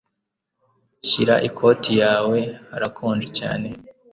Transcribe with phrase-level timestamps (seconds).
[1.07, 2.39] Shyira ikoti yawe.
[2.71, 3.71] Harakonje hanze.